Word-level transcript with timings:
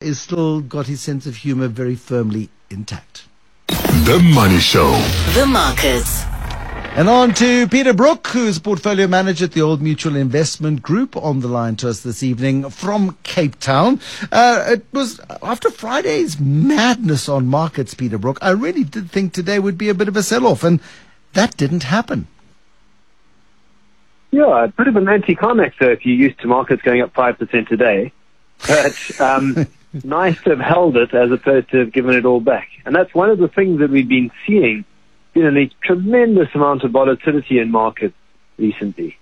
is 0.00 0.18
still 0.18 0.62
got 0.62 0.86
his 0.86 0.98
sense 0.98 1.26
of 1.26 1.36
humor 1.36 1.68
very 1.68 1.94
firmly 1.94 2.48
intact. 2.70 3.26
The 3.68 4.18
Money 4.34 4.58
Show. 4.58 4.92
The 5.34 5.44
markets. 5.44 6.24
And 6.96 7.06
on 7.06 7.34
to 7.34 7.68
Peter 7.68 7.92
Brook, 7.92 8.26
who's 8.28 8.58
portfolio 8.58 9.06
manager 9.06 9.44
at 9.44 9.52
the 9.52 9.60
Old 9.60 9.82
Mutual 9.82 10.16
Investment 10.16 10.80
Group, 10.80 11.18
on 11.18 11.40
the 11.40 11.48
line 11.48 11.76
to 11.76 11.90
us 11.90 12.00
this 12.00 12.22
evening 12.22 12.70
from 12.70 13.18
Cape 13.24 13.60
Town. 13.60 14.00
Uh, 14.32 14.64
it 14.68 14.86
was 14.90 15.20
after 15.42 15.70
Friday's 15.70 16.40
madness 16.40 17.28
on 17.28 17.46
markets, 17.46 17.92
Peter 17.92 18.16
Brook. 18.16 18.38
I 18.40 18.50
really 18.50 18.84
did 18.84 19.10
think 19.10 19.34
today 19.34 19.58
would 19.58 19.76
be 19.76 19.90
a 19.90 19.94
bit 19.94 20.08
of 20.08 20.16
a 20.16 20.22
sell-off, 20.22 20.64
and 20.64 20.80
that 21.34 21.58
didn't 21.58 21.82
happen. 21.82 22.26
Yeah, 24.30 24.64
a 24.64 24.68
bit 24.68 24.88
of 24.88 24.96
an 24.96 25.08
anticlimax 25.08 25.76
though 25.78 25.90
if 25.90 26.06
you're 26.06 26.16
used 26.16 26.40
to 26.40 26.46
markets 26.46 26.80
going 26.80 27.02
up 27.02 27.12
5% 27.12 27.68
today. 27.68 28.12
But 28.66 29.20
um, 29.20 29.66
nice 30.04 30.40
to 30.42 30.50
have 30.50 30.60
held 30.60 30.96
it 30.96 31.14
as 31.14 31.30
opposed 31.30 31.70
to 31.70 31.78
have 31.78 31.92
given 31.92 32.14
it 32.14 32.24
all 32.24 32.40
back. 32.40 32.68
And 32.84 32.94
that's 32.94 33.14
one 33.14 33.30
of 33.30 33.38
the 33.38 33.48
things 33.48 33.80
that 33.80 33.90
we've 33.90 34.08
been 34.08 34.30
seeing, 34.46 34.84
you 35.34 35.42
know, 35.42 35.52
the 35.52 35.70
tremendous 35.82 36.48
amount 36.54 36.84
of 36.84 36.90
volatility 36.92 37.58
in 37.58 37.70
markets 37.70 38.14
recently. 38.58 39.16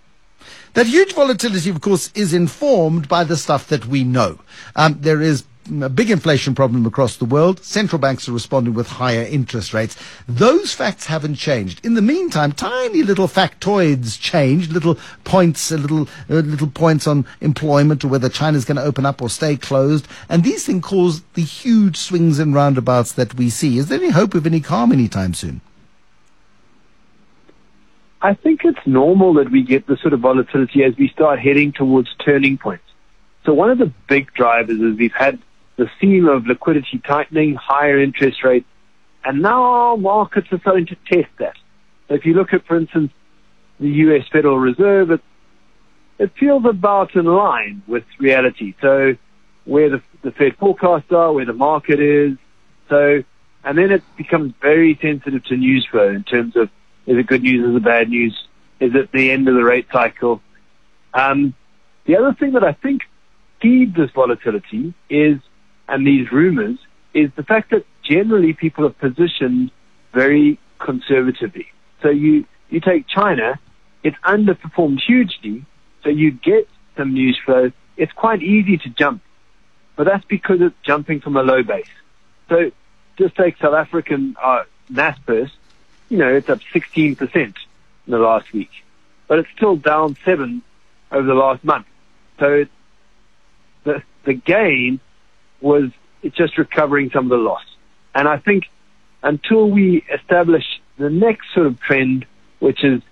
That 0.75 0.87
huge 0.87 1.15
volatility, 1.15 1.71
of 1.71 1.81
course, 1.81 2.13
is 2.15 2.33
informed 2.33 3.09
by 3.09 3.25
the 3.25 3.37
stuff 3.37 3.69
that 3.69 3.87
we 3.87 4.05
know. 4.05 4.39
Um, 4.77 4.99
there 5.01 5.21
is 5.21 5.45
a 5.83 5.89
big 5.89 6.11
inflation 6.11 6.55
problem 6.55 6.87
across 6.87 7.17
the 7.17 7.25
world. 7.25 7.63
Central 7.65 7.99
banks 7.99 8.29
are 8.29 8.33
responding 8.33 8.75
with 8.75 8.87
higher 8.87 9.23
interest 9.23 9.73
rates. 9.75 9.97
Those 10.27 10.73
facts 10.73 11.07
haven't 11.07 11.37
changed. 11.37 11.85
In 11.85 11.95
the 11.95 12.03
meantime, 12.03 12.53
tiny 12.53 13.03
little 13.03 13.29
factoids 13.29 14.21
change, 14.21 14.71
little 14.71 14.99
points, 15.25 15.71
little 15.71 16.09
uh, 16.31 16.35
little 16.35 16.69
points 16.69 17.07
on 17.07 17.27
employment 17.41 18.05
or 18.05 18.09
whether 18.09 18.29
China's 18.29 18.65
going 18.65 18.77
to 18.77 18.83
open 18.83 19.07
up 19.07 19.23
or 19.23 19.29
stay 19.29 19.57
closed, 19.57 20.09
and 20.29 20.45
these 20.45 20.67
things 20.67 20.85
cause 20.85 21.23
the 21.35 21.43
huge 21.43 21.97
swings 21.97 22.39
and 22.39 22.55
roundabouts 22.55 23.13
that 23.13 23.35
we 23.35 23.51
see. 23.51 23.79
Is 23.79 23.89
there 23.89 23.99
any 23.99 24.11
hope 24.11 24.35
of 24.35 24.47
any 24.47 24.61
calm 24.61 24.93
anytime 24.93 25.35
soon? 25.35 25.61
I 28.21 28.35
think 28.35 28.65
it's 28.65 28.85
normal 28.85 29.35
that 29.35 29.51
we 29.51 29.63
get 29.63 29.87
the 29.87 29.97
sort 29.97 30.13
of 30.13 30.21
volatility 30.21 30.83
as 30.83 30.97
we 30.97 31.09
start 31.09 31.39
heading 31.39 31.73
towards 31.73 32.13
turning 32.17 32.59
points. 32.59 32.85
So 33.45 33.55
one 33.55 33.71
of 33.71 33.79
the 33.79 33.93
big 34.09 34.33
drivers 34.35 34.81
is 34.81 34.99
we've 34.99 35.13
had 35.13 35.39
the 35.79 35.89
theme 36.01 36.27
of 36.27 36.47
liquidity 36.47 37.01
tightening, 37.07 37.55
higher 37.55 37.99
interest 37.99 38.45
rates, 38.45 38.67
and 39.25 39.41
now 39.41 39.97
markets 39.97 40.49
are 40.53 40.61
starting 40.61 40.87
to 40.87 40.97
test 41.11 41.31
that. 41.39 41.55
So 42.09 42.15
if 42.15 42.27
you 42.27 42.35
look 42.35 42.53
at, 42.53 42.67
for 42.67 42.77
instance, 42.77 43.13
the 43.79 43.89
U.S. 43.89 44.25
Federal 44.31 44.59
Reserve, 44.59 45.13
it, 45.13 45.21
it 46.19 46.33
feels 46.39 46.65
about 46.67 47.15
in 47.15 47.25
line 47.25 47.83
with 47.87 48.05
reality. 48.19 48.75
So 48.83 49.15
where 49.65 49.89
the, 49.89 50.03
the 50.23 50.33
Fed 50.33 50.57
forecasts 50.57 51.13
are, 51.13 51.33
where 51.33 51.45
the 51.45 51.53
market 51.53 52.01
is. 52.01 52.37
So, 52.89 53.23
and 53.65 53.79
then 53.79 53.93
it 53.93 54.03
becomes 54.17 54.55
very 54.61 54.99
sensitive 55.01 55.45
to 55.45 55.57
news 55.57 55.87
flow 55.91 56.09
in 56.09 56.25
terms 56.25 56.57
of 56.57 56.71
is 57.07 57.17
it 57.19 57.27
good 57.27 57.43
news, 57.43 57.69
is 57.69 57.77
it 57.77 57.85
bad 57.85 58.09
news, 58.09 58.37
is 58.81 58.95
it 58.95 59.13
the 59.13 59.31
end 59.31 59.49
of 59.49 59.55
the 59.55 59.65
rate 59.65 59.87
cycle? 59.93 60.43
Um, 61.15 61.55
the 62.07 62.17
other 62.17 62.35
thing 62.35 62.53
that 62.53 62.65
I 62.65 62.73
think 62.73 63.03
feeds 63.61 63.95
this 63.95 64.11
volatility 64.11 64.95
is 65.09 65.39
and 65.89 66.07
these 66.07 66.31
rumors 66.31 66.79
is 67.15 67.31
the 67.37 67.43
fact 67.43 67.71
that 67.71 67.85
generally 68.03 68.53
people 68.53 68.87
are 68.87 68.91
positioned 68.91 69.71
very 70.13 70.59
conservatively. 70.79 71.67
So 72.03 72.11
you, 72.11 72.45
you 72.71 72.81
take 72.81 73.07
China, 73.09 73.59
it's 74.03 74.17
underperformed 74.25 75.01
hugely, 75.01 75.65
so 76.03 76.11
you 76.11 76.31
get 76.31 76.69
some 76.97 77.15
news 77.15 77.39
flow. 77.45 77.73
It's 77.97 78.13
quite 78.13 78.43
easy 78.43 78.79
to 78.79 78.89
jump, 78.91 79.23
but 79.97 80.05
that's 80.05 80.25
because 80.27 80.61
it's 80.61 80.77
jumping 80.83 81.21
from 81.21 81.37
a 81.37 81.43
low 81.43 81.63
base. 81.63 81.89
So 82.49 82.71
just 83.17 83.35
take 83.37 83.59
South 83.59 83.75
African 83.75 84.37
uh, 84.41 84.65
Naspers, 84.91 85.51
you 86.09 86.19
know, 86.19 86.35
it's 86.35 86.49
up 86.49 86.61
16% 86.73 87.19
in 87.35 87.55
the 88.07 88.19
last 88.19 88.53
week, 88.53 88.71
but 89.27 89.39
it's 89.39 89.51
still 89.57 89.77
down 89.77 90.17
7 90.25 90.63
over 91.11 91.27
the 91.27 91.35
last 91.35 91.65
month. 91.65 91.87
So 92.39 92.65
the, 93.85 94.03
the 94.25 94.35
gain 94.35 95.01
was 95.61 95.91
just 96.33 96.59
recovering 96.59 97.11
some 97.11 97.27
of 97.27 97.31
the 97.31 97.37
loss. 97.37 97.65
And 98.15 98.27
I 98.29 98.39
think 98.39 98.65
until 99.23 99.69
we 99.71 100.05
establish 100.13 100.65
the 100.97 101.11
next 101.11 101.53
sort 101.55 101.67
of 101.67 101.81
trend, 101.81 102.27
which 102.59 102.85
is 102.85 103.03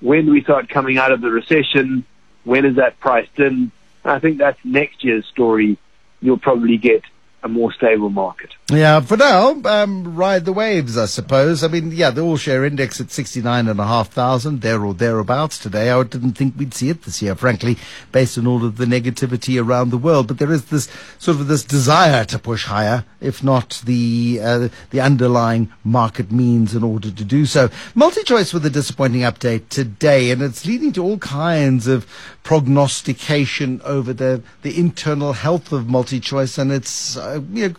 when 0.00 0.26
do 0.26 0.32
we 0.32 0.42
start 0.42 0.68
coming 0.68 0.98
out 0.98 1.12
of 1.12 1.20
the 1.20 1.30
recession, 1.30 2.04
when 2.44 2.64
is 2.64 2.76
that 2.76 2.98
priced 2.98 3.38
in? 3.38 3.70
I 4.04 4.18
think 4.18 4.38
that's 4.38 4.58
next 4.64 5.04
year's 5.04 5.26
story. 5.26 5.78
You'll 6.20 6.38
probably 6.38 6.76
get 6.76 7.02
a 7.42 7.48
more 7.48 7.72
stable 7.72 8.10
market. 8.10 8.50
Yeah, 8.70 9.00
for 9.00 9.16
now, 9.16 9.60
um, 9.64 10.14
ride 10.14 10.44
the 10.44 10.52
waves, 10.52 10.96
I 10.96 11.06
suppose. 11.06 11.64
I 11.64 11.68
mean, 11.68 11.90
yeah, 11.90 12.10
the 12.10 12.22
all 12.22 12.36
share 12.36 12.64
index 12.64 13.00
at 13.00 13.10
69,500, 13.10 14.60
there 14.60 14.84
or 14.84 14.94
thereabouts 14.94 15.58
today. 15.58 15.90
I 15.90 16.02
didn't 16.04 16.32
think 16.32 16.54
we'd 16.56 16.72
see 16.72 16.88
it 16.88 17.02
this 17.02 17.20
year, 17.20 17.34
frankly, 17.34 17.76
based 18.12 18.38
on 18.38 18.46
all 18.46 18.64
of 18.64 18.76
the 18.76 18.84
negativity 18.84 19.62
around 19.62 19.90
the 19.90 19.98
world. 19.98 20.28
But 20.28 20.38
there 20.38 20.52
is 20.52 20.66
this 20.66 20.88
sort 21.18 21.40
of 21.40 21.48
this 21.48 21.64
desire 21.64 22.24
to 22.26 22.38
push 22.38 22.66
higher, 22.66 23.04
if 23.20 23.42
not 23.42 23.82
the, 23.84 24.40
uh, 24.42 24.68
the 24.90 25.00
underlying 25.00 25.72
market 25.84 26.30
means 26.30 26.74
in 26.74 26.84
order 26.84 27.10
to 27.10 27.24
do 27.24 27.44
so. 27.44 27.68
Multi-choice 27.94 28.54
with 28.54 28.64
a 28.64 28.70
disappointing 28.70 29.22
update 29.22 29.68
today, 29.68 30.30
and 30.30 30.40
it's 30.40 30.64
leading 30.64 30.92
to 30.92 31.02
all 31.02 31.18
kinds 31.18 31.88
of 31.88 32.06
prognostication 32.42 33.80
over 33.84 34.12
the, 34.12 34.42
the 34.62 34.78
internal 34.78 35.32
health 35.32 35.72
of 35.72 35.88
multi-choice 35.88 36.58
and 36.58 36.72
its, 36.72 37.16
uh, 37.16 37.31
you 37.52 37.68
know, 37.68 37.74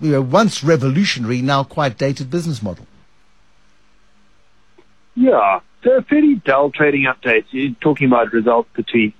you 0.00 0.10
know, 0.12 0.22
once 0.22 0.64
revolutionary, 0.64 1.42
now 1.42 1.64
quite 1.64 1.98
dated 1.98 2.30
business 2.30 2.62
model. 2.62 2.86
Yeah, 5.14 5.60
so 5.82 5.96
a 5.96 6.02
fairly 6.02 6.36
dull 6.36 6.70
trading 6.70 7.04
update. 7.04 7.44
You're 7.50 7.74
talking 7.80 8.06
about 8.06 8.32
results 8.32 8.68
between 8.74 9.12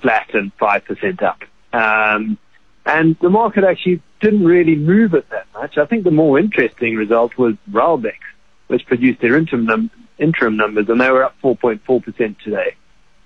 flat 0.00 0.34
and 0.34 0.56
5% 0.58 1.22
up. 1.22 1.42
Um, 1.72 2.38
and 2.84 3.16
the 3.20 3.30
market 3.30 3.64
actually 3.64 4.02
didn't 4.20 4.44
really 4.44 4.74
move 4.74 5.14
it 5.14 5.28
that 5.30 5.46
much. 5.54 5.78
I 5.78 5.86
think 5.86 6.04
the 6.04 6.10
more 6.10 6.38
interesting 6.38 6.96
result 6.96 7.36
was 7.38 7.54
Raubex, 7.70 8.14
which 8.66 8.84
produced 8.86 9.20
their 9.20 9.36
interim, 9.36 9.64
num- 9.64 9.90
interim 10.18 10.56
numbers, 10.56 10.88
and 10.88 11.00
they 11.00 11.10
were 11.10 11.24
up 11.24 11.36
4.4% 11.42 12.38
today. 12.40 12.74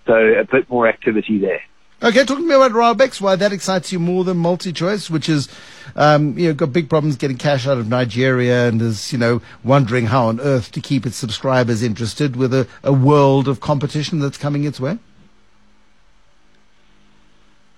So 0.06 0.14
a 0.14 0.44
bit 0.44 0.68
more 0.68 0.86
activity 0.86 1.38
there. 1.38 1.62
Okay, 2.02 2.26
talking 2.26 2.44
to 2.44 2.48
me 2.48 2.54
about 2.54 2.72
Raubex, 2.72 3.22
why 3.22 3.36
that 3.36 3.54
excites 3.54 3.90
you 3.90 3.98
more 3.98 4.22
than 4.22 4.36
multi-choice, 4.36 5.08
which 5.08 5.30
is, 5.30 5.48
um, 5.94 6.38
you 6.38 6.48
know, 6.48 6.54
got 6.54 6.70
big 6.70 6.90
problems 6.90 7.16
getting 7.16 7.38
cash 7.38 7.66
out 7.66 7.78
of 7.78 7.88
Nigeria 7.88 8.68
and 8.68 8.82
is, 8.82 9.12
you 9.12 9.18
know, 9.18 9.40
wondering 9.64 10.04
how 10.06 10.26
on 10.26 10.38
earth 10.38 10.70
to 10.72 10.80
keep 10.82 11.06
its 11.06 11.16
subscribers 11.16 11.82
interested 11.82 12.36
with 12.36 12.52
a, 12.52 12.68
a 12.82 12.92
world 12.92 13.48
of 13.48 13.60
competition 13.60 14.18
that's 14.18 14.36
coming 14.36 14.64
its 14.64 14.78
way? 14.78 14.98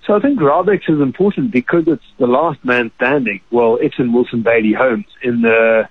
So 0.04 0.16
I 0.16 0.20
think 0.20 0.40
Raubex 0.40 0.90
is 0.90 1.00
important 1.00 1.52
because 1.52 1.86
it's 1.86 2.02
the 2.18 2.26
last 2.26 2.64
man 2.64 2.90
standing. 2.96 3.40
Well, 3.52 3.76
it's 3.80 4.00
in 4.00 4.12
Wilson 4.12 4.42
Bayly 4.42 4.72
Holmes 4.72 5.06
in 5.22 5.42
the 5.42 5.88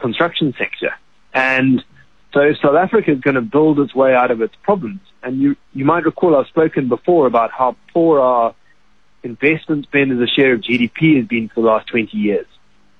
construction 0.00 0.52
sector. 0.58 0.94
And 1.32 1.84
so 2.32 2.54
South 2.54 2.74
Africa 2.74 3.12
is 3.12 3.20
going 3.20 3.36
to 3.36 3.40
build 3.40 3.78
its 3.78 3.94
way 3.94 4.16
out 4.16 4.32
of 4.32 4.42
its 4.42 4.54
problems. 4.64 5.00
And 5.22 5.40
you, 5.40 5.56
you 5.72 5.84
might 5.84 6.04
recall 6.04 6.36
I've 6.36 6.48
spoken 6.48 6.88
before 6.88 7.26
about 7.26 7.50
how 7.52 7.76
poor 7.92 8.20
our 8.20 8.54
investment 9.22 9.86
spend 9.86 10.12
as 10.12 10.18
a 10.18 10.26
share 10.26 10.54
of 10.54 10.60
GDP 10.60 11.16
has 11.18 11.26
been 11.26 11.48
for 11.48 11.60
the 11.60 11.66
last 11.66 11.88
20 11.88 12.16
years. 12.16 12.46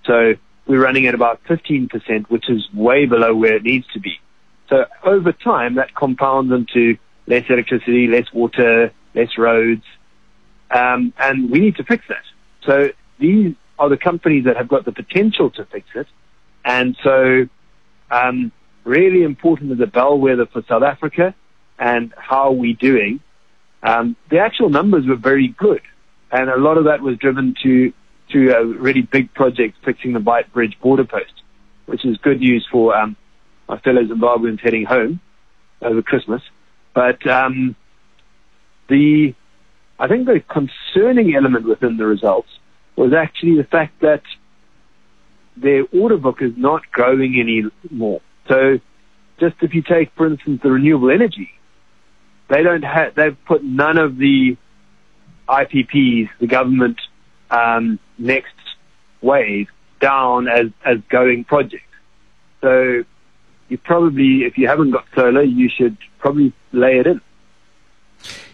So 0.04 0.34
we're 0.66 0.82
running 0.82 1.06
at 1.06 1.14
about 1.14 1.42
15%, 1.44 2.26
which 2.28 2.48
is 2.48 2.68
way 2.72 3.06
below 3.06 3.34
where 3.34 3.56
it 3.56 3.64
needs 3.64 3.86
to 3.94 4.00
be. 4.00 4.20
So 4.68 4.84
over 5.04 5.32
time, 5.32 5.74
that 5.74 5.94
compounds 5.94 6.52
into 6.52 6.96
less 7.26 7.44
electricity, 7.48 8.06
less 8.06 8.32
water, 8.32 8.92
less 9.14 9.36
roads, 9.36 9.84
um, 10.70 11.12
and 11.18 11.50
we 11.50 11.58
need 11.58 11.76
to 11.76 11.84
fix 11.84 12.04
that. 12.08 12.22
So 12.66 12.90
these 13.18 13.54
are 13.78 13.88
the 13.88 13.96
companies 13.96 14.44
that 14.44 14.56
have 14.56 14.68
got 14.68 14.84
the 14.84 14.92
potential 14.92 15.50
to 15.50 15.64
fix 15.66 15.86
it. 15.94 16.06
And 16.64 16.96
so, 17.02 17.48
um, 18.10 18.52
really 18.84 19.22
important 19.22 19.72
as 19.72 19.80
a 19.80 19.86
bellwether 19.86 20.46
for 20.46 20.62
South 20.68 20.82
Africa 20.82 21.34
and 21.78 22.12
how 22.16 22.48
are 22.48 22.52
we 22.52 22.74
doing. 22.74 23.20
Um, 23.82 24.16
the 24.30 24.38
actual 24.38 24.68
numbers 24.68 25.06
were 25.06 25.16
very 25.16 25.48
good, 25.48 25.82
and 26.30 26.48
a 26.48 26.56
lot 26.56 26.78
of 26.78 26.84
that 26.84 27.00
was 27.00 27.16
driven 27.18 27.54
to 27.62 27.92
to 28.32 28.50
a 28.56 28.64
really 28.64 29.02
big 29.02 29.32
project 29.34 29.76
fixing 29.84 30.12
the 30.12 30.20
Beitbridge 30.20 30.78
border 30.80 31.04
post, 31.04 31.32
which 31.86 32.04
is 32.04 32.16
good 32.18 32.40
news 32.40 32.66
for 32.70 32.96
um, 32.96 33.16
my 33.68 33.78
fellow 33.80 34.02
Zimbabweans 34.02 34.60
heading 34.60 34.84
home 34.84 35.20
over 35.82 36.02
Christmas. 36.02 36.42
But 36.94 37.26
um, 37.26 37.74
the 38.88 39.34
I 39.98 40.08
think 40.08 40.26
the 40.26 40.42
concerning 40.48 41.34
element 41.34 41.66
within 41.66 41.96
the 41.96 42.06
results 42.06 42.48
was 42.96 43.12
actually 43.12 43.56
the 43.56 43.64
fact 43.64 44.00
that 44.00 44.22
their 45.56 45.84
order 45.92 46.16
book 46.16 46.40
is 46.40 46.52
not 46.56 46.82
growing 46.90 47.38
anymore. 47.38 48.20
So 48.48 48.78
just 49.38 49.56
if 49.60 49.74
you 49.74 49.82
take, 49.82 50.10
for 50.16 50.26
instance, 50.26 50.60
the 50.62 50.70
renewable 50.70 51.10
energy, 51.10 51.50
they 52.52 52.62
don't 52.62 52.82
have, 52.82 53.14
they've 53.14 53.36
put 53.46 53.64
none 53.64 53.96
of 53.96 54.18
the 54.18 54.58
IPPs, 55.48 56.28
the 56.38 56.46
government 56.46 57.00
um, 57.50 57.98
next 58.18 58.52
wave 59.22 59.68
down 60.00 60.48
as, 60.48 60.66
as 60.84 60.98
going 61.08 61.44
projects. 61.44 61.82
So 62.60 63.04
you 63.70 63.78
probably, 63.78 64.44
if 64.44 64.58
you 64.58 64.68
haven't 64.68 64.90
got 64.90 65.06
solar, 65.14 65.42
you 65.42 65.70
should 65.74 65.96
probably 66.18 66.52
lay 66.72 66.98
it 66.98 67.06
in. 67.06 67.22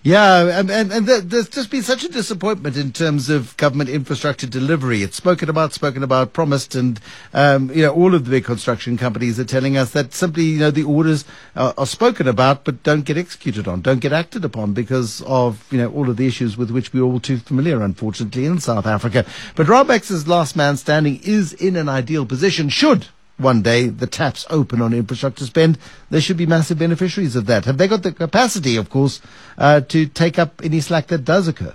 Yeah, 0.08 0.58
and, 0.58 0.70
and, 0.70 0.90
and 0.90 1.06
there's 1.06 1.50
just 1.50 1.70
been 1.70 1.82
such 1.82 2.02
a 2.02 2.08
disappointment 2.08 2.78
in 2.78 2.93
terms 2.93 3.28
of 3.28 3.55
government 3.58 3.90
infrastructure 3.90 4.46
delivery. 4.46 5.02
It's 5.02 5.19
spoken 5.19 5.50
about, 5.50 5.75
spoken 5.75 6.02
about, 6.02 6.32
promised, 6.32 6.75
and 6.75 6.99
um, 7.34 7.70
you 7.70 7.82
know 7.82 7.93
all 7.93 8.14
of 8.14 8.25
the 8.25 8.31
big 8.31 8.46
construction 8.46 8.96
companies 8.96 9.38
are 9.38 9.44
telling 9.44 9.76
us 9.76 9.90
that 9.90 10.14
simply 10.14 10.44
you 10.44 10.60
know 10.60 10.70
the 10.70 10.84
orders 10.84 11.26
are, 11.55 11.75
are, 11.76 11.84
spoken 11.84 12.26
about 12.26 12.64
but 12.64 12.82
don't 12.82 13.05
get 13.05 13.19
executed 13.19 13.69
on, 13.69 13.82
don't 13.82 14.00
get 14.00 14.14
acted 14.14 14.46
upon 14.46 14.72
because 14.72 15.20
of 15.26 15.70
you 15.70 15.76
know 15.76 15.93
all 15.93 16.08
of 16.08 16.16
the 16.16 16.26
issues 16.26 16.56
with 16.56 16.70
which 16.70 16.90
we're 16.94 17.02
all 17.02 17.20
too 17.20 17.37
familiar, 17.37 17.82
unfortunately, 17.82 18.46
in 18.46 18.60
South 18.60 18.87
Africa. 18.87 19.26
But 19.56 19.66
Raubex's 19.66 20.26
last 20.26 20.56
man 20.56 20.78
standing 20.78 21.20
is 21.22 21.52
in 21.52 21.76
an 21.76 21.90
ideal 21.90 22.25
position. 22.25 22.70
Should 22.70 23.08
one 23.38 23.62
day 23.62 23.88
the 23.88 24.06
taps 24.06 24.44
open 24.50 24.82
on 24.82 24.93
infrastructure 24.93 25.44
spend, 25.44 25.79
they 26.11 26.20
should 26.20 26.37
be 26.37 26.46
massive 26.46 26.79
beneficiaries 26.79 27.37
of 27.37 27.46
that. 27.46 27.64
Have 27.64 27.79
they 27.79 27.88
got 27.88 28.02
the 28.02 28.12
capacity, 28.12 28.76
of 28.76 28.90
course, 28.90 29.20
uh, 29.56 29.81
to 29.82 30.06
take 30.06 30.38
up 30.38 30.61
any 30.62 30.81
slack 30.81 31.06
that 31.06 31.25
does 31.25 31.49
occur? 31.49 31.75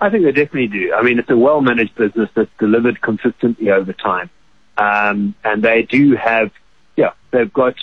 I 0.00 0.10
think 0.10 0.24
they 0.24 0.30
definitely 0.30 0.68
do. 0.68 0.94
I 0.94 1.02
mean, 1.02 1.18
it's 1.18 1.28
a 1.28 1.36
well-managed 1.36 1.96
business 1.96 2.30
that's 2.34 2.50
delivered 2.60 3.00
consistently 3.00 3.70
over 3.70 3.92
time, 3.92 4.30
um, 4.76 5.34
and 5.44 5.62
they 5.62 5.82
do 5.82 6.14
have, 6.14 6.52
yeah, 6.96 7.10
they've 7.32 7.52
got, 7.52 7.74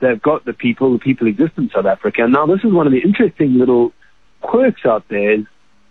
they've 0.00 0.20
got 0.20 0.44
the 0.44 0.52
people. 0.52 0.92
The 0.92 0.98
people 0.98 1.28
exist 1.28 1.52
in 1.56 1.70
South 1.70 1.86
Africa. 1.86 2.24
And 2.24 2.32
now, 2.32 2.46
this 2.46 2.64
is 2.64 2.72
one 2.72 2.88
of 2.88 2.92
the 2.92 2.98
interesting 2.98 3.58
little 3.58 3.92
quirks 4.40 4.84
out 4.84 5.04
there. 5.08 5.46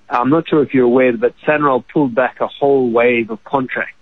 I'm 0.10 0.30
not 0.30 0.50
sure 0.50 0.62
if 0.62 0.74
you're 0.74 0.84
aware, 0.84 1.16
but 1.16 1.36
Sanral 1.48 1.86
pulled 1.88 2.14
back 2.14 2.42
a 2.42 2.48
whole 2.48 2.92
wave 2.92 3.30
of 3.30 3.42
contracts 3.46 3.96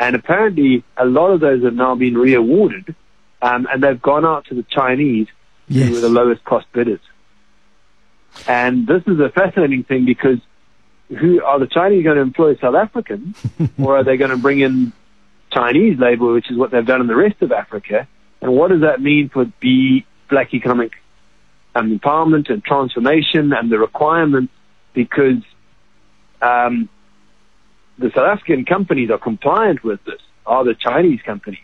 and 0.00 0.16
apparently, 0.16 0.82
a 0.96 1.04
lot 1.04 1.30
of 1.30 1.40
those 1.40 1.62
have 1.62 1.74
now 1.74 1.94
been 1.94 2.16
re-awarded, 2.16 2.94
um, 3.42 3.68
and 3.70 3.82
they've 3.82 4.00
gone 4.00 4.24
out 4.24 4.46
to 4.46 4.54
the 4.54 4.62
Chinese 4.62 5.28
yes. 5.68 5.88
who 5.88 5.94
were 5.94 6.00
the 6.00 6.08
lowest 6.08 6.42
cost 6.42 6.66
bidders. 6.72 7.00
And 8.48 8.86
this 8.86 9.02
is 9.06 9.20
a 9.20 9.28
fascinating 9.28 9.84
thing 9.84 10.06
because 10.06 10.38
who 11.10 11.44
are 11.44 11.58
the 11.58 11.66
Chinese 11.66 12.02
going 12.02 12.16
to 12.16 12.22
employ 12.22 12.56
South 12.56 12.76
Africans, 12.76 13.36
or 13.78 13.98
are 13.98 14.02
they 14.02 14.16
going 14.16 14.30
to 14.30 14.38
bring 14.38 14.60
in 14.60 14.94
Chinese 15.52 15.98
labor, 15.98 16.32
which 16.32 16.50
is 16.50 16.56
what 16.56 16.70
they've 16.70 16.86
done 16.86 17.02
in 17.02 17.06
the 17.06 17.16
rest 17.16 17.42
of 17.42 17.52
Africa? 17.52 18.08
And 18.40 18.54
what 18.54 18.70
does 18.70 18.80
that 18.80 19.02
mean 19.02 19.28
for 19.28 19.52
the 19.60 20.02
black 20.30 20.54
economic 20.54 20.92
um, 21.74 21.98
empowerment 21.98 22.48
and 22.48 22.64
transformation 22.64 23.52
and 23.52 23.70
the 23.70 23.78
requirements? 23.78 24.54
Because 24.94 25.42
um, 26.40 26.88
the 28.00 28.10
South 28.14 28.26
African 28.26 28.64
companies 28.64 29.10
are 29.10 29.18
compliant 29.18 29.84
with 29.84 30.02
this 30.04 30.20
are 30.46 30.64
the 30.64 30.74
Chinese 30.74 31.20
companies. 31.22 31.60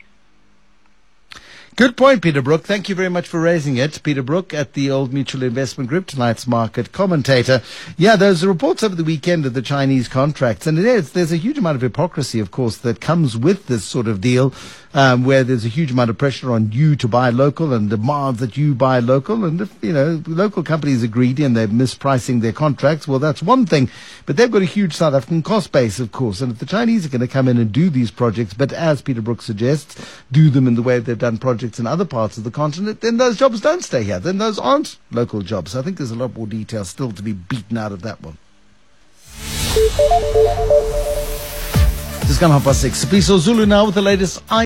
Good 1.76 1.94
point, 1.94 2.22
Peter 2.22 2.40
Brook. 2.40 2.62
Thank 2.62 2.88
you 2.88 2.94
very 2.94 3.10
much 3.10 3.28
for 3.28 3.38
raising 3.38 3.76
it. 3.76 4.02
Peter 4.02 4.22
Brook 4.22 4.54
at 4.54 4.72
the 4.72 4.90
Old 4.90 5.12
Mutual 5.12 5.42
Investment 5.42 5.90
Group, 5.90 6.06
tonight's 6.06 6.46
market 6.46 6.90
commentator. 6.90 7.60
Yeah, 7.98 8.16
those 8.16 8.42
reports 8.46 8.82
over 8.82 8.94
the 8.94 9.04
weekend 9.04 9.44
of 9.44 9.52
the 9.52 9.60
Chinese 9.60 10.08
contracts, 10.08 10.66
and 10.66 10.78
it 10.78 10.86
is, 10.86 11.12
there's 11.12 11.32
a 11.32 11.36
huge 11.36 11.58
amount 11.58 11.76
of 11.76 11.82
hypocrisy, 11.82 12.40
of 12.40 12.50
course, 12.50 12.78
that 12.78 13.02
comes 13.02 13.36
with 13.36 13.66
this 13.66 13.84
sort 13.84 14.08
of 14.08 14.22
deal 14.22 14.54
um, 14.94 15.24
where 15.24 15.44
there's 15.44 15.66
a 15.66 15.68
huge 15.68 15.90
amount 15.90 16.08
of 16.08 16.16
pressure 16.16 16.50
on 16.50 16.72
you 16.72 16.96
to 16.96 17.06
buy 17.06 17.28
local 17.28 17.74
and 17.74 17.90
demands 17.90 18.40
that 18.40 18.56
you 18.56 18.74
buy 18.74 18.98
local. 18.98 19.44
And 19.44 19.60
if, 19.60 19.76
you 19.82 19.92
know, 19.92 20.22
local 20.26 20.62
companies 20.62 21.04
are 21.04 21.08
greedy 21.08 21.44
and 21.44 21.54
they're 21.54 21.68
mispricing 21.68 22.40
their 22.40 22.54
contracts, 22.54 23.06
well, 23.06 23.18
that's 23.18 23.42
one 23.42 23.66
thing. 23.66 23.90
But 24.24 24.38
they've 24.38 24.50
got 24.50 24.62
a 24.62 24.64
huge 24.64 24.94
South 24.94 25.12
African 25.12 25.42
cost 25.42 25.72
base, 25.72 26.00
of 26.00 26.10
course. 26.10 26.40
And 26.40 26.52
if 26.52 26.58
the 26.58 26.64
Chinese 26.64 27.04
are 27.04 27.10
going 27.10 27.20
to 27.20 27.28
come 27.28 27.48
in 27.48 27.58
and 27.58 27.70
do 27.70 27.90
these 27.90 28.10
projects, 28.10 28.54
but 28.54 28.72
as 28.72 29.02
Peter 29.02 29.20
Brook 29.20 29.42
suggests, 29.42 30.02
do 30.32 30.48
them 30.48 30.66
in 30.66 30.76
the 30.76 30.82
way 30.82 30.98
they've 30.98 31.18
done 31.18 31.36
projects 31.36 31.65
in 31.78 31.86
other 31.86 32.04
parts 32.04 32.38
of 32.38 32.44
the 32.44 32.50
continent, 32.50 33.00
then 33.00 33.16
those 33.16 33.36
jobs 33.36 33.60
don't 33.60 33.82
stay 33.82 34.02
here. 34.02 34.20
Then 34.20 34.38
those 34.38 34.58
aren't 34.58 34.98
local 35.10 35.42
jobs. 35.42 35.74
I 35.74 35.82
think 35.82 35.98
there's 35.98 36.10
a 36.10 36.16
lot 36.16 36.34
more 36.34 36.46
detail 36.46 36.84
still 36.84 37.12
to 37.12 37.22
be 37.22 37.32
beaten 37.32 37.76
out 37.76 37.92
of 37.92 38.02
that 38.02 38.22
one. 38.22 38.38
Just 42.26 42.40
gone 42.40 42.50
half 42.50 42.64
past 42.64 42.80
six. 42.80 43.04
Sipiso 43.04 43.38
Zulu 43.38 43.66
now 43.66 43.86
with 43.86 43.94
the 43.94 44.02
latest 44.02 44.46